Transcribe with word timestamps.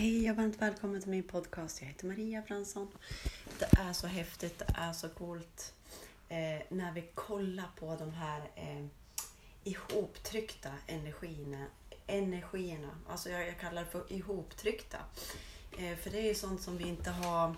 Hej 0.00 0.30
och 0.30 0.36
varmt 0.36 0.62
välkommen 0.62 1.00
till 1.00 1.10
min 1.10 1.22
podcast. 1.22 1.80
Jag 1.80 1.88
heter 1.88 2.06
Maria 2.06 2.42
Fransson. 2.42 2.88
Det 3.58 3.78
är 3.78 3.92
så 3.92 4.06
häftigt, 4.06 4.58
det 4.58 4.74
är 4.74 4.92
så 4.92 5.08
coolt 5.08 5.74
eh, 6.28 6.62
när 6.68 6.92
vi 6.92 7.04
kollar 7.14 7.70
på 7.78 7.96
de 7.96 8.10
här 8.12 8.50
eh, 8.54 8.86
ihoptryckta 9.64 10.70
energierna. 10.86 11.66
energierna. 12.06 12.90
Alltså 13.08 13.30
jag, 13.30 13.48
jag 13.48 13.60
kallar 13.60 13.84
det 13.84 13.90
för 13.90 14.12
ihoptryckta. 14.12 14.98
Eh, 15.78 15.96
för 15.96 16.10
det 16.10 16.18
är 16.18 16.28
ju 16.28 16.34
sånt 16.34 16.62
som 16.62 16.76
vi 16.76 16.88
inte 16.88 17.10
har 17.10 17.54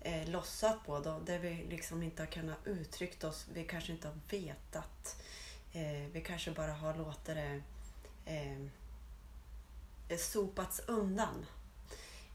eh, 0.00 0.28
lossat 0.28 0.86
på, 0.86 0.98
då, 0.98 1.20
där 1.26 1.38
vi 1.38 1.66
liksom 1.70 2.02
inte 2.02 2.22
har 2.22 2.26
kunnat 2.26 2.66
uttrycka 2.66 3.28
oss. 3.28 3.46
Vi 3.52 3.64
kanske 3.64 3.92
inte 3.92 4.08
har 4.08 4.18
vetat. 4.30 5.22
Eh, 5.72 6.10
vi 6.12 6.20
kanske 6.26 6.50
bara 6.50 6.72
har 6.72 6.94
låtit 6.94 7.24
det 7.24 7.62
eh, 8.26 10.18
sopats 10.18 10.80
undan. 10.86 11.46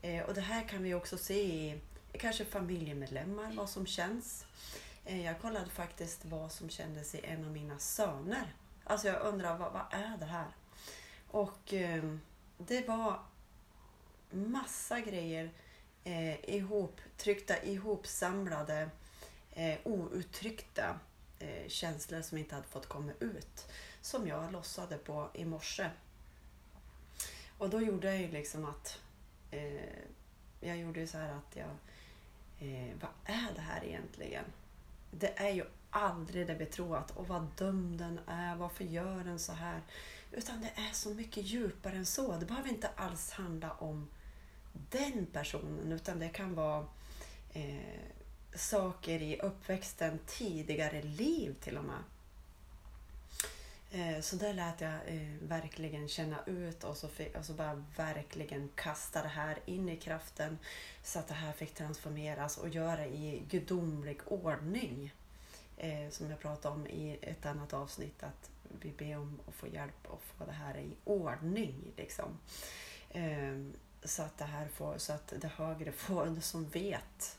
Eh, 0.02 0.24
och 0.24 0.34
det 0.34 0.42
här 0.42 0.68
kan 0.68 0.84
vi 0.84 0.94
också 0.94 1.18
se 1.18 1.42
i 1.44 1.82
kanske 2.12 2.46
familjemedlemmar, 2.46 3.52
vad 3.56 3.70
som 3.70 3.86
känns. 3.86 4.46
Eh, 5.06 5.26
jag 5.26 5.42
kollade 5.42 5.70
faktiskt 5.70 6.26
vad 6.26 6.52
som 6.52 6.70
kändes 6.70 7.16
i 7.16 7.22
en 7.24 7.46
av 7.46 7.52
mina 7.52 7.80
söner. 7.80 8.54
Alltså 8.84 9.08
jag 9.08 9.22
undrar, 9.22 9.58
vad, 9.58 9.74
vad 9.74 9.86
är 9.92 10.18
det 10.18 10.26
här? 10.26 10.48
Och 11.28 11.74
eh, 11.74 12.16
det 12.58 12.88
var 12.88 13.20
massa 14.32 15.00
grejer 15.00 15.52
eh, 16.04 16.50
ihoptryckta, 16.50 17.64
ihopsamlade, 17.64 18.90
eh, 19.52 19.78
outtryckta 19.84 21.00
eh, 21.40 21.68
känslor 21.68 22.22
som 22.22 22.38
inte 22.38 22.56
hade 22.56 22.68
fått 22.68 22.88
komma 22.88 23.12
ut. 23.20 23.68
Som 24.02 24.28
jag 24.28 24.52
lossade 24.52 24.98
på 24.98 25.30
i 25.34 25.46
morse. 25.46 25.90
Och 27.58 27.70
då 27.70 27.82
gjorde 27.82 28.08
jag 28.08 28.22
ju 28.22 28.32
liksom 28.32 28.66
att 28.66 29.00
eh, 29.52 30.00
jag 30.60 30.78
gjorde 30.78 31.00
ju 31.00 31.08
så 31.08 31.18
här 31.18 31.34
att 31.34 31.56
jag... 31.56 31.70
Eh, 32.60 32.96
vad 33.02 33.12
är 33.36 33.54
det 33.56 33.62
här 33.62 33.86
egentligen? 33.86 34.46
Det 35.12 35.40
är 35.40 35.50
ju 35.50 35.64
aldrig 35.90 36.48
det 36.48 36.54
vi 36.54 36.66
tror 36.66 36.98
att, 36.98 37.18
och 37.18 37.28
vad 37.28 37.48
dum 37.58 37.98
den 37.98 38.20
är, 38.28 38.56
varför 38.56 38.84
gör 38.84 39.24
den 39.24 39.40
så 39.40 39.54
här? 39.54 39.82
Utan 40.32 40.62
det 40.62 40.72
är 40.76 40.94
så 40.94 41.10
mycket 41.10 41.44
djupare 41.44 41.96
än 41.96 42.06
så. 42.06 42.38
Det 42.38 42.46
behöver 42.46 42.70
inte 42.70 42.90
alls 42.96 43.32
handla 43.32 43.72
om 43.72 44.08
den 44.74 45.26
personen, 45.26 45.92
utan 45.92 46.20
det 46.20 46.30
kan 46.30 46.56
vara 46.56 46.86
eh, 47.54 48.10
saker 48.56 49.22
i 49.22 49.40
uppväxten, 49.40 50.20
tidigare 50.26 51.02
liv 51.02 51.56
till 51.62 51.78
och 51.78 51.84
med. 51.84 52.04
Eh, 53.92 54.22
så 54.22 54.36
där 54.36 54.54
lät 54.54 54.82
jag 54.82 54.94
eh, 55.06 55.28
verkligen 55.42 56.08
känna 56.08 56.44
ut 56.46 56.84
och 56.84 56.98
så, 56.98 57.08
fick, 57.08 57.38
och 57.38 57.46
så 57.46 57.54
bara 57.54 57.86
verkligen 57.98 58.70
kasta 58.76 59.22
det 59.22 59.28
här 59.28 59.60
in 59.66 59.90
i 59.90 59.98
kraften 59.98 60.58
så 61.04 61.20
att 61.20 61.28
det 61.28 61.34
här 61.34 61.54
fick 61.54 61.74
transformeras 61.74 62.58
och 62.58 62.70
göra 62.70 63.06
i 63.06 63.44
gudomlig 63.50 64.20
ordning. 64.26 65.14
Eh, 65.78 66.10
som 66.10 66.30
jag 66.30 66.40
pratade 66.40 66.76
om 66.76 66.88
i 66.88 67.20
ett 67.22 67.46
annat 67.46 67.74
avsnitt 67.74 68.24
att 68.24 68.50
vi 68.82 68.92
ber 68.92 69.18
om 69.18 69.40
att 69.48 69.54
få 69.54 69.68
hjälp 69.68 70.08
att 70.14 70.22
få 70.22 70.46
det 70.46 70.52
här 70.52 70.78
i 70.78 70.96
ordning. 71.04 71.94
Liksom. 71.98 72.38
Ehm, 73.12 73.74
så 74.04 74.24
att 74.24 74.38
det 74.38 74.46
här 74.46 74.68
får, 74.68 74.98
så 74.98 75.14
att 75.14 75.34
det 75.42 75.48
högre 75.48 75.92
får, 75.92 76.40
som 76.42 76.70
vet 76.70 77.38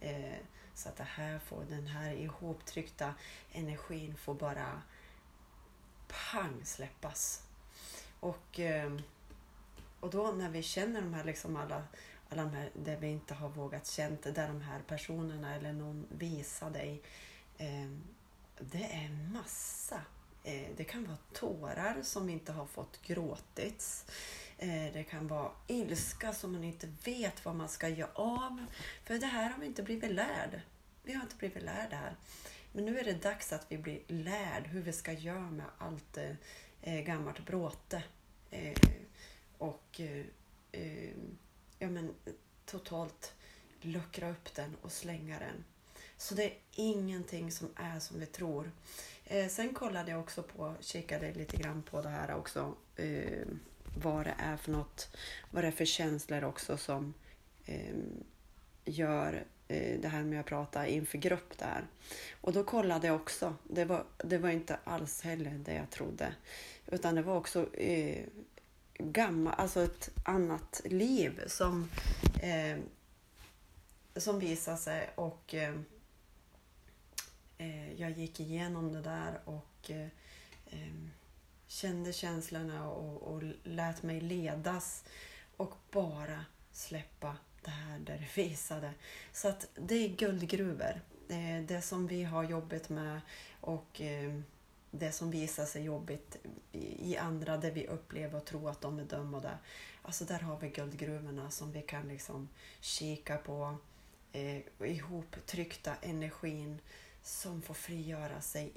eh, 0.00 0.38
så 0.74 0.88
att 0.88 0.96
det 0.96 1.04
här 1.04 1.38
får, 1.38 1.64
den 1.68 1.86
här 1.86 2.12
ihoptryckta 2.12 3.14
energin 3.52 4.16
får 4.16 4.34
bara 4.34 4.82
pang 6.12 6.64
släppas. 6.64 7.42
Och, 8.20 8.58
ehm, 8.60 9.02
och 10.00 10.10
då 10.10 10.32
när 10.32 10.48
vi 10.48 10.62
känner 10.62 11.00
de 11.00 11.14
här, 11.14 11.24
liksom 11.24 11.56
alla, 11.56 11.82
alla 12.28 12.42
de 12.42 12.52
här 12.52 12.70
där 12.74 12.96
vi 12.96 13.06
inte 13.06 13.34
har 13.34 13.48
vågat 13.48 13.86
känt, 13.86 14.22
där 14.22 14.48
de 14.48 14.60
här 14.60 14.80
personerna 14.86 15.54
eller 15.54 15.72
någon 15.72 16.06
visar 16.10 16.70
dig. 16.70 17.02
Ehm, 17.58 18.02
det 18.58 18.84
är 18.84 19.32
massa. 19.32 20.00
Eh, 20.44 20.68
det 20.76 20.84
kan 20.84 21.04
vara 21.04 21.18
tårar 21.32 22.02
som 22.02 22.28
inte 22.28 22.52
har 22.52 22.66
fått 22.66 23.02
gråtits. 23.02 24.04
Eh, 24.58 24.92
det 24.92 25.04
kan 25.10 25.28
vara 25.28 25.50
ilska 25.66 26.32
som 26.32 26.52
man 26.52 26.64
inte 26.64 26.88
vet 27.04 27.44
vad 27.44 27.54
man 27.54 27.68
ska 27.68 27.88
göra 27.88 28.10
av. 28.14 28.66
För 29.04 29.18
det 29.18 29.26
här 29.26 29.50
har 29.50 29.60
vi 29.60 29.66
inte 29.66 29.82
blivit 29.82 30.12
lärd. 30.12 30.60
Vi 31.02 31.12
har 31.12 31.22
inte 31.22 31.36
blivit 31.36 31.62
lärda 31.62 31.96
här. 31.96 32.16
Men 32.72 32.84
nu 32.84 32.98
är 32.98 33.04
det 33.04 33.22
dags 33.22 33.52
att 33.52 33.66
vi 33.68 33.78
blir 33.78 34.00
lärd 34.06 34.66
hur 34.66 34.82
vi 34.82 34.92
ska 34.92 35.12
göra 35.12 35.50
med 35.50 35.66
allt 35.78 36.18
eh, 36.82 37.00
gammalt 37.00 37.46
bråte. 37.46 38.02
Eh, 38.50 38.78
och 39.58 40.00
eh, 40.00 40.26
eh, 40.72 41.10
ja, 41.78 41.90
men, 41.90 42.14
totalt 42.66 43.34
luckra 43.80 44.30
upp 44.30 44.54
den 44.54 44.76
och 44.82 44.92
slänga 44.92 45.38
den. 45.38 45.64
Så 46.16 46.34
det 46.34 46.44
är 46.44 46.58
ingenting 46.72 47.52
som 47.52 47.68
är 47.76 47.98
som 47.98 48.20
vi 48.20 48.26
tror. 48.26 48.70
Eh, 49.24 49.48
sen 49.48 49.74
kollade 49.74 50.10
jag 50.10 50.20
också 50.20 50.42
på, 50.42 50.74
kikade 50.80 51.34
lite 51.34 51.56
grann 51.56 51.82
på 51.82 52.02
det 52.02 52.08
här 52.08 52.34
också. 52.34 52.74
Eh, 52.96 53.46
vad 53.96 54.26
det 54.26 54.34
är 54.38 54.56
för 54.56 54.72
något, 54.72 55.16
vad 55.50 55.64
det 55.64 55.68
är 55.68 55.72
för 55.72 55.84
känslor 55.84 56.44
också 56.44 56.76
som 56.76 57.14
eh, 57.66 57.94
gör 58.84 59.44
Eh, 59.70 60.00
det 60.00 60.08
här 60.08 60.22
med 60.22 60.40
att 60.40 60.46
prata 60.46 60.86
inför 60.86 61.18
grupp 61.18 61.58
där. 61.58 61.86
Och 62.40 62.52
då 62.52 62.64
kollade 62.64 63.06
jag 63.06 63.16
också. 63.16 63.54
Det 63.64 63.84
var, 63.84 64.04
det 64.24 64.38
var 64.38 64.50
inte 64.50 64.78
alls 64.84 65.22
heller 65.22 65.50
det 65.50 65.74
jag 65.74 65.90
trodde. 65.90 66.34
Utan 66.86 67.14
det 67.14 67.22
var 67.22 67.36
också 67.36 67.74
eh, 67.74 68.24
gammal, 68.98 69.54
alltså 69.56 69.82
ett 69.82 70.10
annat 70.24 70.80
liv 70.84 71.42
som, 71.46 71.90
eh, 72.42 72.78
som 74.16 74.38
visade 74.38 74.76
sig. 74.76 75.10
Och 75.14 75.54
eh, 75.54 75.74
eh 77.58 77.92
jag 78.00 78.10
gick 78.10 78.40
igenom 78.40 78.92
det 78.92 79.02
där 79.02 79.40
och 79.44 79.90
eh, 79.90 80.08
eh, 80.66 80.94
kände 81.66 82.12
känslorna 82.12 82.90
och, 82.90 83.22
och 83.22 83.42
lät 83.62 84.02
mig 84.02 84.20
ledas. 84.20 85.04
Och 85.56 85.74
bara 85.90 86.44
släppa 86.72 87.36
det 87.62 87.70
här 87.70 87.98
där 87.98 88.18
det 88.18 88.42
visade. 88.42 88.92
Så 89.32 89.48
att 89.48 89.68
det 89.74 89.94
är 89.94 90.08
guldgruvor. 90.08 91.00
Det, 91.28 91.64
det 91.68 91.82
som 91.82 92.06
vi 92.06 92.24
har 92.24 92.44
jobbat 92.44 92.88
med 92.88 93.20
och 93.60 94.00
eh, 94.00 94.40
det 94.90 95.12
som 95.12 95.30
visar 95.30 95.64
sig 95.64 95.84
jobbigt 95.84 96.36
i 96.72 97.16
andra 97.16 97.56
där 97.56 97.70
vi 97.70 97.86
upplever 97.86 98.38
och 98.38 98.44
tror 98.44 98.70
att 98.70 98.80
de 98.80 98.98
är 98.98 99.04
dömda. 99.04 99.58
Alltså 100.02 100.24
där 100.24 100.38
har 100.38 100.56
vi 100.60 100.68
guldgruvorna 100.68 101.50
som 101.50 101.72
vi 101.72 101.82
kan 101.82 102.08
liksom 102.08 102.48
kika 102.80 103.36
på. 103.36 103.76
Eh, 104.32 104.60
ihoptryckta 104.78 105.94
energin 106.02 106.78
som 107.22 107.62
får 107.62 107.74
frigöra 107.74 108.40
sig 108.40 108.72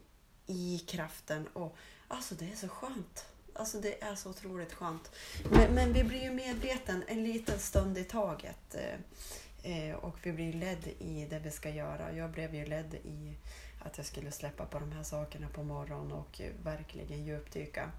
i 0.48 0.80
kraften. 0.88 1.48
Och 1.48 1.78
Alltså 2.14 2.36
det 2.36 2.52
är 2.52 2.56
så 2.56 2.68
skönt. 2.68 3.26
Alltså 3.64 3.80
det 3.80 4.04
är 4.04 4.16
så 4.16 4.30
otroligt 4.30 4.74
skönt. 4.74 5.12
Men, 5.52 5.74
men 5.74 5.94
vi 5.94 6.04
blir 6.04 6.24
ju 6.24 6.32
medveten 6.32 7.04
en 7.08 7.24
liten 7.24 7.60
stund 7.60 7.98
i 7.98 8.04
taget. 8.04 8.76
Eh, 8.76 9.72
eh 9.72 9.96
och 9.96 10.18
vi 10.24 10.32
blir 10.32 10.54
ledd 10.54 10.88
i 11.00 11.28
det 11.30 11.40
vi 11.40 11.52
ska 11.52 11.70
göra. 11.70 12.12
Jag 12.12 12.32
blev 12.32 12.56
ju 12.56 12.66
ledd 12.66 12.94
i 12.94 13.36
att 13.80 13.98
jag 13.98 14.06
skulle 14.06 14.32
släppa 14.32 14.66
på 14.66 14.80
de 14.80 14.92
här 14.92 15.04
sakerna 15.04 15.48
på 15.50 15.64
morgonen 15.64 16.12
och 16.12 16.42
verkligen 16.64 17.26
djupdyka. 17.26 17.92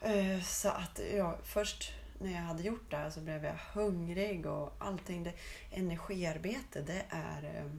Eh, 0.00 0.42
så 0.42 0.68
att 0.68 1.00
ja, 1.16 1.38
först 1.42 1.92
när 2.18 2.32
jag 2.32 2.42
hade 2.42 2.62
gjort 2.62 2.90
det 2.90 2.96
här 2.96 3.10
så 3.10 3.20
blev 3.20 3.44
jag 3.44 3.58
hungrig 3.72 4.46
och 4.46 4.72
allting. 4.78 5.22
Det, 5.22 5.32
energiarbete 5.70 6.82
det 6.82 7.04
är, 7.08 7.44
eh, 7.44 7.70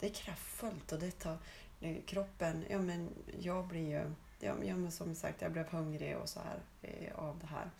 det 0.00 0.06
är 0.06 0.14
kraftfullt 0.14 0.92
och 0.92 0.98
det 0.98 1.10
tar 1.10 1.38
eh, 1.80 1.96
kroppen, 2.06 2.64
ja 2.70 2.78
men 2.78 3.08
jag 3.40 3.66
blir 3.66 3.88
ju 3.88 4.10
ja, 4.40 4.54
men 4.54 4.90
som 4.90 5.14
sagt, 5.14 5.42
jag 5.42 5.52
blev 5.52 5.68
hungrig 5.68 6.16
och 6.16 6.28
så 6.28 6.40
här 6.40 6.60
eh, 6.82 7.14
av 7.14 7.38
det 7.38 7.46
här. 7.46 7.70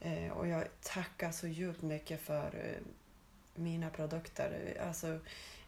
Eh, 0.00 0.32
och 0.32 0.48
jag 0.48 0.64
tackar 0.80 1.32
så 1.32 1.46
djupt 1.46 1.82
mycket 1.82 2.20
för 2.20 2.46
eh, 2.46 2.86
mina 3.54 3.90
produkter. 3.90 4.76
Alltså, 4.86 5.18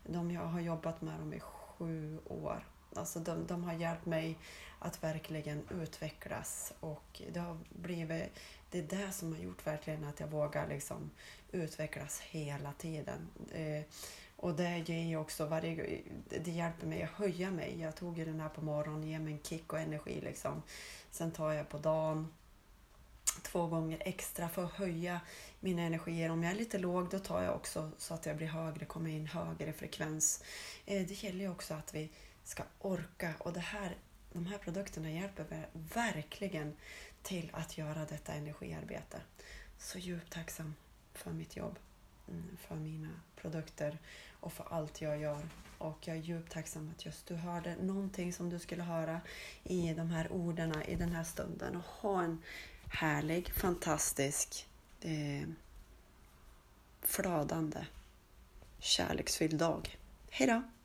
de 0.06 0.30
jag 0.30 0.40
har 0.40 0.60
jobbat 0.60 1.02
med 1.02 1.20
dem 1.20 1.34
i 1.34 1.40
sju 1.40 2.18
år. 2.24 2.66
Alltså 2.94 3.20
de, 3.20 3.46
de 3.46 3.64
har 3.64 3.72
hjälpt 3.72 4.06
mig 4.06 4.38
att 4.78 5.04
verkligen 5.04 5.68
utvecklas 5.70 6.72
och 6.80 7.22
det 7.32 7.40
har 7.40 7.58
blivit 7.70 8.32
det 8.70 8.78
är 8.78 9.06
det 9.06 9.12
som 9.12 9.32
har 9.32 9.40
gjort 9.40 9.66
verkligen 9.66 10.04
att 10.04 10.20
jag 10.20 10.28
vågar 10.28 10.68
liksom 10.68 11.10
utvecklas 11.52 12.20
hela 12.20 12.72
tiden. 12.72 13.28
Eh, 13.52 13.82
och 14.36 14.54
det 14.54 14.78
ger 14.78 15.04
ju 15.04 15.16
också 15.16 15.46
varje, 15.46 16.00
det 16.44 16.50
hjälper 16.50 16.86
mig 16.86 17.02
att 17.02 17.10
höja 17.10 17.50
mig. 17.50 17.80
Jag 17.80 17.96
tog 17.96 18.18
ju 18.18 18.24
den 18.24 18.40
här 18.40 18.48
på 18.48 18.64
morgonen, 18.64 19.08
ger 19.08 19.18
mig 19.18 19.32
en 19.32 19.42
kick 19.42 19.72
och 19.72 19.80
energi 19.80 20.20
liksom. 20.20 20.62
Sen 21.10 21.30
tar 21.32 21.52
jag 21.52 21.68
på 21.68 21.78
dagen 21.78 22.32
två 23.42 23.66
gånger 23.66 24.02
extra 24.04 24.48
för 24.48 24.64
att 24.64 24.72
höja 24.72 25.20
mina 25.60 25.82
energier. 25.82 26.30
Om 26.30 26.42
jag 26.42 26.52
är 26.52 26.56
lite 26.56 26.78
låg 26.78 27.10
då 27.10 27.18
tar 27.18 27.42
jag 27.42 27.54
också 27.54 27.90
så 27.98 28.14
att 28.14 28.26
jag 28.26 28.36
blir 28.36 28.46
högre, 28.46 28.84
kommer 28.84 29.10
in 29.10 29.26
högre 29.26 29.72
frekvens. 29.72 30.42
Eh, 30.86 31.06
det 31.06 31.22
gäller 31.22 31.40
ju 31.40 31.50
också 31.50 31.74
att 31.74 31.94
vi 31.94 32.10
ska 32.44 32.62
orka 32.78 33.34
och 33.38 33.52
det 33.52 33.60
här, 33.60 33.96
de 34.32 34.46
här 34.46 34.58
produkterna 34.58 35.10
hjälper 35.10 35.68
verkligen 35.72 36.76
till 37.22 37.50
att 37.52 37.78
göra 37.78 38.04
detta 38.04 38.32
energiarbete. 38.32 39.20
så 39.78 39.98
djupt 39.98 40.32
tacksam 40.32 40.74
för 41.12 41.30
mitt 41.30 41.56
jobb, 41.56 41.78
Eh, 42.28 42.58
för 42.58 42.74
mina 42.74 43.10
produkter 43.36 43.98
och 44.40 44.52
för 44.52 44.66
allt 44.70 45.00
jag 45.00 45.18
gör. 45.18 45.48
Och 45.78 46.08
jag 46.08 46.16
är 46.16 46.20
djupt 46.20 46.52
tacksam 46.52 46.90
att 46.96 47.06
just 47.06 47.26
du 47.26 47.34
hörde 47.34 47.76
någonting 47.76 48.32
som 48.32 48.50
du 48.50 48.58
skulle 48.58 48.82
höra 48.82 49.20
i 49.64 49.94
de 49.94 50.10
här 50.10 50.32
orden 50.32 50.82
i 50.88 50.94
den 50.94 51.12
här 51.12 51.24
stunden. 51.24 51.76
Och 51.76 51.82
ha 51.82 52.22
en 52.22 52.42
härlig, 52.88 53.54
fantastisk, 53.54 54.68
eh, 55.00 55.48
flödande, 57.02 57.86
kärleksfylld 58.78 59.58
dag. 59.58 59.98
Hejdå! 60.30 60.62